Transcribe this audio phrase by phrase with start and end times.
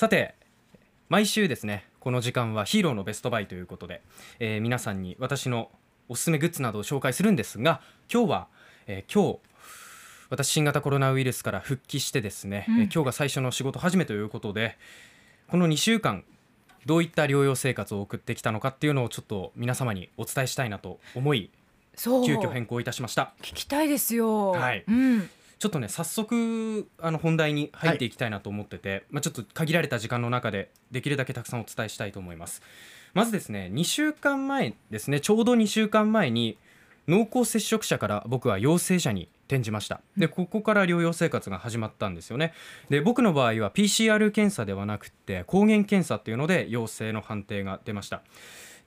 [0.00, 0.34] さて
[1.10, 4.00] 毎週ですねこの時間はヒーローのベストバイということで、
[4.38, 5.70] えー皆さんに私の
[6.08, 8.48] おすすめグッズなどを紹介するんですが今日は、
[8.86, 9.40] えー今日
[10.30, 14.78] 私新型コロナウイルスから復帰してですね、うんえー今日が最初の仕事始めということで
[15.48, 16.24] この2週間
[16.86, 21.50] どういった療養生活を送ってきたのかっていうのをちょっと皆様にお伝えしたいなと思い
[22.02, 24.52] 急遽変更いたしました聞きたいですよ。
[24.52, 25.30] はいうん。
[25.60, 32.62] ちょっとね早速あの本題に入っていきたいなと思ってて、まあ、ちょっと限られた時間の中でできるだけたくさんお伝えしたいと思います。
[33.12, 36.56] まずですね2週間前ですねちょうど2週間前に
[37.08, 40.00] 濃厚接触者から僕は陽性者に転じました。
[40.16, 42.54] でここから療養生活が始まったんですよね。
[42.88, 48.22] で僕の場合は PCR 検査ではなくって抗原検査っていうので陽性の判定が出ました。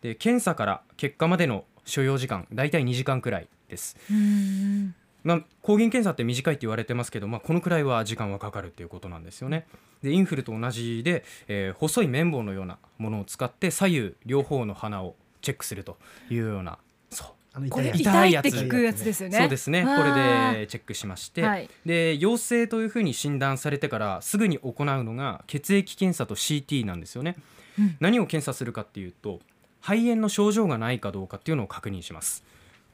[0.02, 3.96] で検査から結果までの所要時間だいたい2時間くらいです。
[4.10, 4.96] うん。
[5.24, 9.66] まあ、抗原検査って短いって言われてますけど、まあ、このくらいは時間はかかるっていうことなんですよね。
[10.02, 15.98] でインフルと同じで、えー細い綿棒のようなものを使って左右両方の鼻をチェックすると
[16.30, 16.78] いうような
[17.10, 17.28] そう。
[17.54, 18.02] あのこれ痛い。
[18.02, 18.48] 痛いやつ。
[18.48, 19.38] 痛いって聞くやつですよね。
[19.38, 19.84] そうですね。
[19.84, 20.14] これ
[20.60, 21.70] でチェックしまして、はい。
[21.86, 27.36] で陽性というふうに診断されてからすぐに行うのが血液検査と CT なんですよね、
[27.80, 27.98] うん。
[28.00, 29.40] 何を検査するかっていうと
[29.84, 32.44] 肺炎の症状がないかどうかっていうのを確認します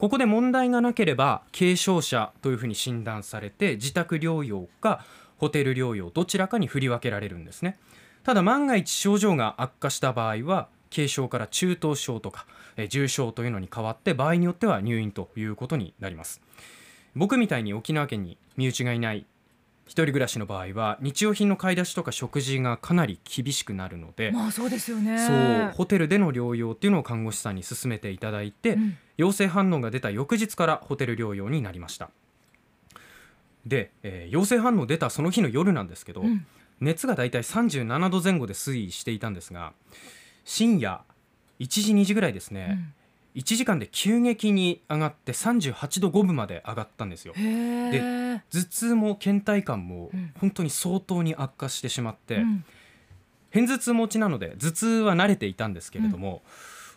[0.00, 5.04] ここで問題がなければ軽症者というふうに診断されて自宅療養か
[5.36, 7.78] ホテル療養どちらかに振り分けられるんですね。
[8.24, 12.46] ただ万が一症状が悪化した場合は軽症から中等症とか
[12.88, 16.40] 重症というのに変わって場合によっては入院ということになります。
[17.14, 19.26] 僕みたいに沖縄県に身内がいない
[19.90, 25.18] 一人暮らしの場合は日用品の買い出しとか食事がかなり厳しくなるので、まあそうですよね。
[25.18, 28.96] そうホテルでの療養っていうのを看護師さんに勧めていただいて、うん。
[29.16, 32.10] 陽性反応が出た翌日からホテル療養になりました。
[33.66, 36.46] で、えー陽性反応出たその日の夜なんですけど、うん。
[36.78, 39.72] 熱がだいたい37度前後で推移していたんですが
[40.44, 41.02] 深夜
[41.58, 42.94] 1時2時ぐらいですね、うん
[43.34, 47.34] 1時間で急激に上がって38度5分まで上がったんですよ。
[47.36, 48.42] へえ。
[48.50, 50.32] 頭痛も倦怠感もうん。
[50.40, 52.64] 本当に相当に悪化してしまって、うん。
[53.50, 56.42] 偏頭痛持ちなので頭痛は慣れていたんですけれども、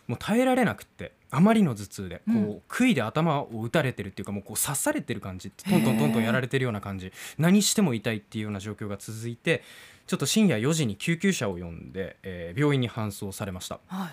[0.06, 7.12] もう耐えられなくってあまりの頭痛でこう、うん杭で頭を打たれてるっていうかもうこう刺されてる感じトントントントンやられてるような感じ。
[7.38, 9.62] 何しても痛いっていうような状況が続いて
[10.06, 13.80] ちょっと深夜4時に救急車を呼んで、えー病院に搬送されました。
[13.86, 14.08] はい。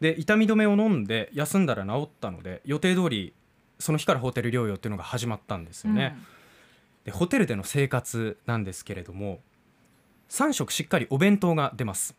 [0.00, 3.32] で痛み止めを飲んで休んだら治ったので予定通り
[3.78, 6.16] その日からホテル療養っていうのが始まったんですよね、
[7.04, 9.40] でホテルでの生活なんですけれども
[10.30, 12.14] 3食しっかりお弁当が出ます。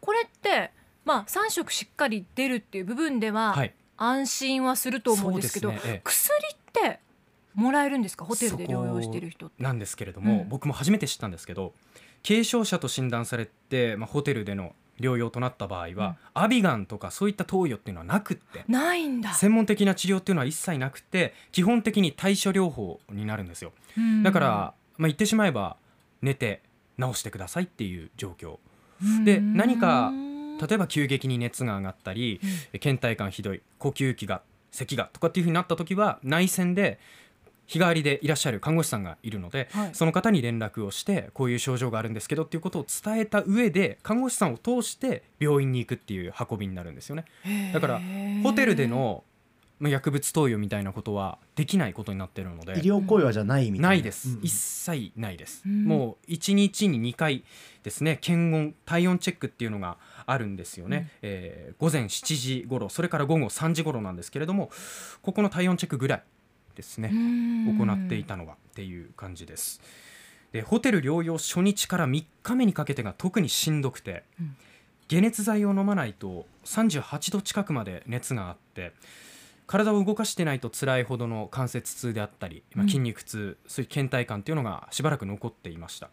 [0.00, 0.72] これって
[1.04, 3.74] まあ三食しっかり出るっていう部分でははい。
[3.98, 5.80] 安心はすると思うんですけど、ね。
[5.84, 6.00] ええ。
[6.02, 6.98] 薬って
[7.54, 8.24] もらえるんですか？
[8.24, 9.52] ホテルで療養してる人。
[9.60, 10.48] なんですけれども、うん。
[10.48, 11.72] 僕も初めて知ったんですけど
[12.26, 19.34] 軽症者と診断されて、まあ、ホテルでの療養となった場合は、アビガンとかそういった投与っていうのはなくってないんだ。
[19.34, 23.72] 専門的な治療っていうのは一切なくて基本的に対処療法になるんですよ。
[23.98, 24.22] うん。
[24.22, 24.46] だから、
[24.96, 25.76] まあ、言ってしまえば
[26.22, 26.62] 寝て
[26.98, 28.58] 治してくださいっていう状況。
[29.24, 29.56] でうん。
[29.56, 30.12] 何か
[30.66, 32.40] 例えば急激に熱が上がったり、
[32.80, 36.98] 倦怠感ひどい呼吸器が咳がとかっていうふうになった時は内線で
[37.66, 39.90] 日替わりでいらっしゃる看護師さんがいるので、はい。
[39.94, 47.24] その方に連絡をしてこういう症状があるんですけどっていうことを伝えた上で看護師さんを通して病院に行くっていう運びになるんですよね。
[47.72, 48.00] だから
[48.42, 49.24] ホテルでの
[49.78, 53.88] まあ薬物投与みたいなことはできないことになっているので医療行為はじゃないみたいな。
[53.88, 54.40] ないです、うん。
[54.42, 55.84] 一切ないです、うん。
[55.86, 57.42] もう1日に2回
[57.82, 61.08] ですね検温体温チェックっていうのがあるんですよね、うん。
[61.22, 64.70] えー午前7時頃それから午後3時頃なんですけれども
[65.20, 66.22] ここの体温チェックぐらい
[66.74, 69.80] ですね、行っていたのはっていう感じです。
[70.52, 74.56] でホテル療養初日から3日目にかけてが特にしんどくて、うん。
[75.08, 78.94] 解熱剤を飲まないと38度近くまで熱があって
[79.66, 82.88] 体を動かしてないと辛いほどの関節痛であったり、まあ、うん。
[82.88, 86.08] 筋肉痛、そういう倦怠感っていうのがしばらく残っていました。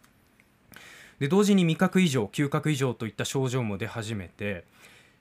[1.20, 4.64] で同時に味覚異常嗅覚異常といった症状も出始めて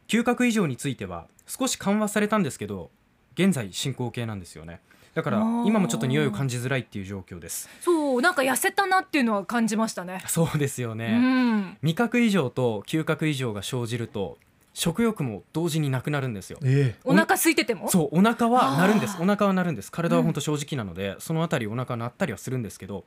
[0.07, 2.89] 嗅覚異常については少し緩和されたんですけど
[3.33, 4.79] 現在進行形なんですよね
[5.19, 7.67] だから今もちょっと匂いを感じづらいっていう状況です。
[7.81, 10.23] そうなんか痩せたなっていうのは感じましたね。
[10.27, 11.77] そうですようね、ん。
[11.81, 14.37] 味覚異常と嗅覚異常が生じると
[14.73, 16.59] 食欲も同時になくなるんですよ。
[16.63, 17.89] えお腹空いてても？
[17.89, 19.17] そうお腹はなるんです。
[19.19, 19.91] お腹はなるんです。
[19.91, 23.03] 体は本当正直なので、そのあたりお腹鳴ったりはするんですけど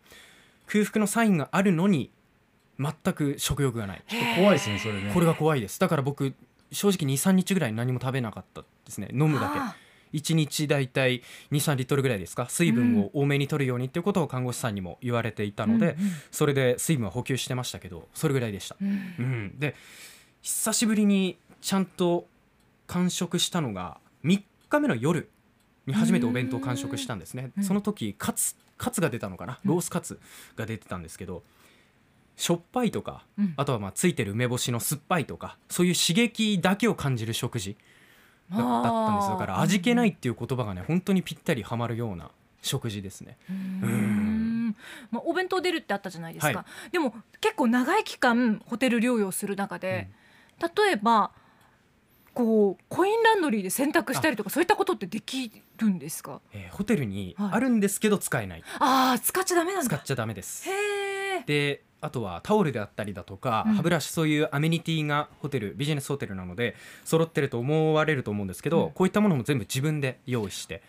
[0.67, 2.11] 空腹のサインがあるのに
[2.79, 4.03] 全く食欲がない。
[4.13, 5.13] え怖いですねそれね。
[5.15, 5.81] これが怖いです。
[5.81, 6.35] だから僕
[6.73, 9.09] 正直23日ぐらい何も食べなかったですね。
[9.13, 9.59] 飲むだけ。
[9.59, 9.75] あ
[10.13, 12.49] 1日だいたい23リットルぐらいですか？
[12.49, 18.77] 水分を多めに取るようにっていうことを看護師さんにも言われていたので、うんうんそれで水分は補給してましたけどそれぐらいでした。
[18.81, 18.89] うん。
[18.89, 19.75] うん、で
[20.41, 22.27] 久しぶりにちゃんと
[22.87, 25.29] 完食したのが3日目の夜
[25.87, 27.65] に初めてお弁当を完食したんですね、うん。
[27.65, 29.59] その時カツカツが出たのかな？
[29.65, 30.19] ロースカツ
[30.57, 31.43] が出てたんですけど
[32.37, 33.55] しょっぱいとかうん。
[33.57, 37.77] あとはまあついてる梅干しの酸っぱいとかそういう刺激だけを感じる食事
[38.51, 42.31] だだったんですだから味気ないっていう言葉がね本当にぴったりはまるような
[42.63, 43.37] 食事ですね。
[43.49, 44.77] うーん。
[45.11, 50.09] まあ、お弁当出るってあったじゃないですか、はでも結構長い期間ホテル療養する中で、
[50.61, 51.31] 例えば
[52.35, 56.41] こうコインランドリーで洗濯したりとかそういったことってできるんですか？
[56.53, 57.51] えーホテルにはい。
[57.53, 59.89] あるんですけど使えない、ああ使っちゃダメなんだ。
[59.89, 60.69] 使っちゃダメです。
[60.69, 61.02] へえ
[61.47, 63.75] であとはタオルであったりだとか、うん。
[63.75, 66.75] 歯ブラシそういうアメニティがホテルビジネスホテルなので
[67.05, 68.93] 揃ってると思われると思うんですけど、うん。
[68.93, 70.83] こういったものも全部自分で用意して。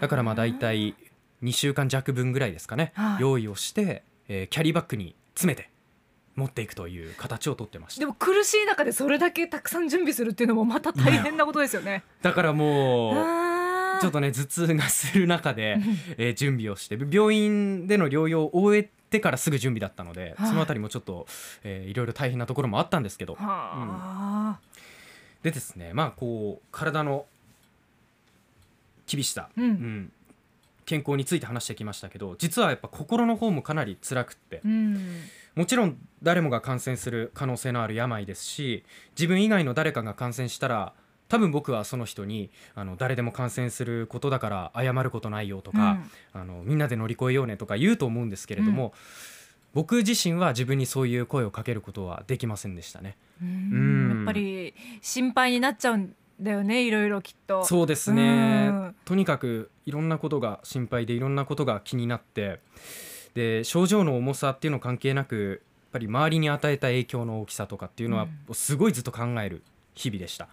[0.00, 0.94] だからまあ大体
[1.42, 3.22] 2週間弱分ぐらいですかね、はい。
[3.22, 5.70] 用意をして、えーキャリーバッグに詰めて
[6.36, 8.00] 持っていくという形をとってました。
[8.00, 12.02] でも苦しい中でそれだけたくさん準備するっていうのもまた大変なことですよね。
[12.20, 13.12] だからも
[13.98, 15.78] うちょっとね頭痛がする中で、
[16.18, 20.48] えー準備をして病院での療養を終えてからすぐ準備だったので、はい。
[20.48, 21.26] そのあたりもちょっと、
[21.62, 24.58] えーいろいろ大変なところもあったんですけど、はあ、
[25.42, 27.26] でですねまあこう体の
[29.06, 30.12] 厳しさ、うん。
[30.86, 34.60] 健康について話してきましたけど実はやっぱ心の方もかなり辛くって。
[34.64, 35.22] うん。
[35.54, 38.84] もちろん誰もが感染する可能性のある病ですし
[39.16, 40.92] 自分以外の誰かが感染したら
[41.34, 45.98] 多分僕はその人にあの誰でも感染することだから謝ることないよとか、
[46.32, 48.94] あのみんなで乗り越えようねとか言うと思うんですけれども、
[49.72, 53.16] 僕自身は自分にそういう声をかけることはできませんでしたね。
[53.42, 53.48] うん。
[53.48, 53.50] う
[54.14, 54.16] ん。
[54.18, 57.64] やっぱり心配になっちゃうんだよねいろいろきっと。
[57.64, 58.94] そうですうねん。
[59.04, 62.60] とにかくいろんなことが心配でいろんなことが気になって
[63.34, 69.64] で症状の重さっていうの関係なくやっぱり周りに与えた影響の大きさとかっていうのはすごいずっと考える
[69.94, 70.48] 日々でした。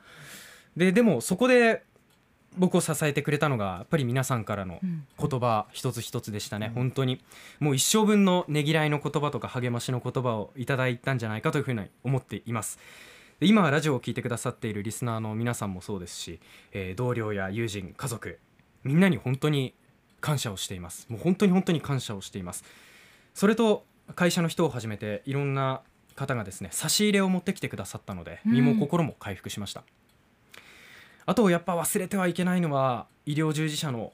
[0.75, 1.83] ででもそこで
[2.57, 5.07] 僕を支えてくれたのがやっぱり皆さんからのうん。
[5.17, 7.23] 言葉一つ一つでしたね、本当に。
[7.59, 12.79] もう一生分のねぎらいの言葉とか励ましの言葉をいただいたんじゃないかというふうに思っています。
[13.39, 16.39] で今はラジオを聞いてくださっているリスナーの皆さんもそうですし、
[16.73, 18.37] えー同僚や友人家族
[18.83, 19.73] みんなに本当に
[20.19, 21.07] 感謝をしています。
[21.09, 22.63] もう本当に本当に感謝をしています。
[23.33, 23.85] それと
[24.15, 25.81] 会社の人をはじめていろんな
[26.15, 28.51] 方がですね差し入れを持ってきてくださったのでうん。
[28.51, 29.83] 身も心も回復しました、
[31.25, 34.13] あとやっぱ忘れてはいけないのは医療従事者の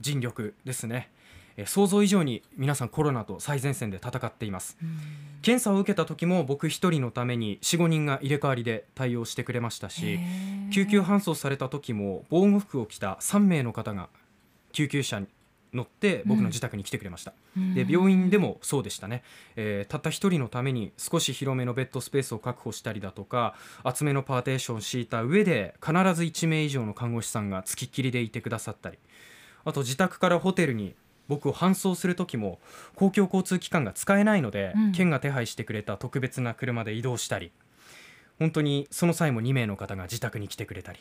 [0.00, 1.10] 尽力ですね。
[1.56, 4.78] えー想像以上に皆さんコロナと最前線で戦っています。
[5.42, 10.18] 検査を受けた時も僕一人のために45人が入れ替わりで対応してくれましたし
[10.72, 14.08] 救急搬送された時も防護服を着た3名の方が
[14.70, 15.26] 救急車に
[15.72, 17.32] 乗って僕の自宅に来てくれました、
[17.74, 19.22] で病院でもそうでしたね、
[19.56, 28.98] えーたった一人のために少し広めのベッドスペースを確保したりだとか厚めのパーテーションを敷いた上で必ず1名以上の看護師さんがつきっきりでいてくださったり。
[29.64, 30.94] あと自宅からホテルに
[31.28, 32.58] 僕を搬送する時も
[32.94, 34.92] 公共交通機関が使えないので、うん。
[34.92, 37.52] 県が手配してくれた特別な車で移動したり。
[38.38, 40.98] 本当にその際も2名の方が自宅に来てくれたり。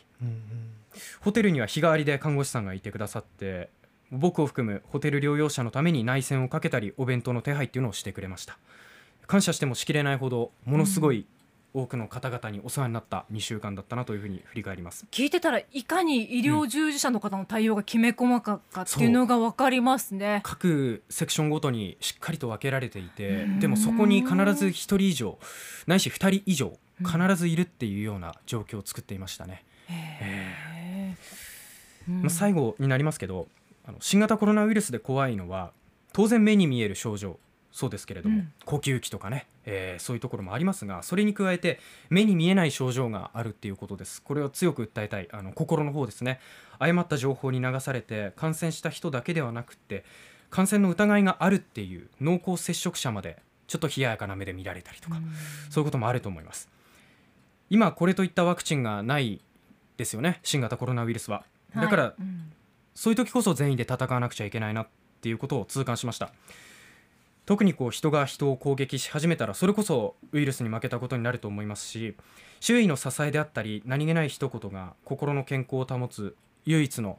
[1.21, 3.69] ホテルには日替わりで看護師さんがいてくださって
[4.11, 8.57] 僕を含むホテル療養者のために内線をかけたりお弁当の手配っていうのをしてくれました。
[9.27, 11.25] 感謝してもしきれないほどものすごい
[11.73, 15.05] 多くの方々にお世話になった2週間だったなというふうに振り返ります。
[15.09, 20.41] 聞いてたらいかに医療従事者の方の対応がきめ細かかっていうのが分かりますね。
[20.43, 23.59] 各セクションごとにしっかりと分けられていてうん。
[23.61, 25.39] でもそこに必ず1人以上
[25.87, 32.11] ないし2人以上必ずいるっていうような状況を作っていましたね、へー。
[32.11, 33.47] まあ、最後になりますけど
[33.85, 35.71] あの新型コロナウイルスで怖いのは
[36.13, 37.39] 当然目に見える症状
[37.71, 38.53] そうですけれども、うん。
[38.65, 44.21] 呼吸器とかね、えーそういうところもありますがそれに加えて目に見えない症状があるっていうことです。
[44.21, 46.39] これを強く訴えたいあの心の方ですね。
[46.79, 50.03] 誤った情報に流されて感染した人だけではなくって
[50.49, 55.15] 感染の疑いがあるっていう濃厚接触者までちょっと冷ややかな目で見られたりとか、
[55.69, 56.67] そういうこともあると思います。
[57.69, 59.39] 今これといったワクチンがない
[59.95, 61.45] ですよね新型コロナウイルスは。
[61.73, 62.51] だから、はいうん
[62.93, 64.87] そういう時こそ全員で戦わなくちゃいけないなっ
[65.21, 66.31] ていうことを痛感しました。
[67.45, 72.15] 特にこう人が人を攻撃し始めたらそれこそウイルスに負けたことになると思いますし
[72.59, 77.17] 周囲の支えであったり何気ない一言が心の健康を保つ唯一の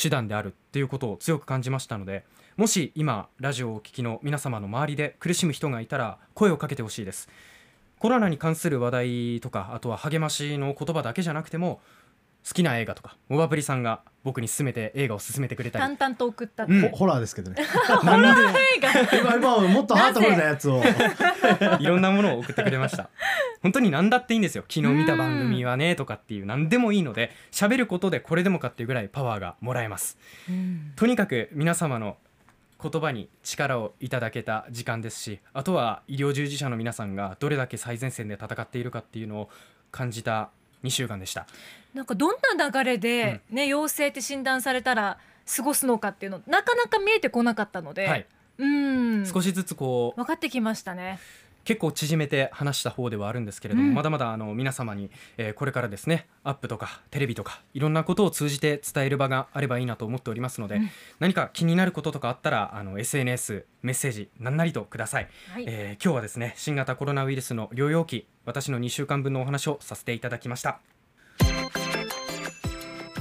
[0.00, 2.24] 手段であるっていうことを強く感じましたので
[2.56, 7.28] もし今ラジオをお聞きの皆様の周りで苦しむ人がいたら声をかけてほしいです。
[7.98, 11.80] コロナに関する話題とかあとは励ましの言葉だけじゃなくても
[12.46, 15.96] 好きな映画とかモバプリさんが僕に勧めて映画を勧めてくれたり。
[15.96, 16.88] 淡々と送ったって、うん。
[16.88, 17.62] ホホラーですけどね。
[18.02, 18.28] 何で？
[18.76, 19.18] 映画。
[19.18, 20.82] 今今はもっとハートフルなやつを。
[21.78, 23.10] いろんなものを送ってくれました。
[23.62, 24.64] 本当に何だっていいんですよ。
[24.68, 30.18] 昨日見た番組はねとかっていう何でもいいので喋ることでこれでもかっていうぐらいパワーがもらえます。
[30.48, 30.92] うん。
[30.96, 32.16] とにかく皆様の
[32.82, 39.50] 言葉に力をいただけた時間ですしあとは医療従事者の皆さんがどれだけ最前線で戦っているかっていうのを
[39.90, 40.50] 感じた
[40.84, 41.46] 2週間でした。
[41.94, 45.18] なんかどんな流れで、ね陽性って診断されたら
[45.56, 48.26] 過ごすのかっていうのなかなか見えてこなかったので、はい。
[48.58, 49.26] うん。
[49.26, 51.18] 少しずつこう分かってきましたね。
[51.64, 53.94] 結構縮めて話した方ではあるんですけれども、うん。
[53.94, 60.90] まだまだあの皆様に、えーこれからですねアップとかテレビとかいろんなことを通じて伝える場があればいいなと思っておりますので、うん。
[61.20, 65.64] 何か気になることとかあったらあの SNS メッセージ何なりとください、はい。
[65.66, 70.93] えー今日はですね新型コロナウイルスの療養期私の2週間分のお話をさせていただきました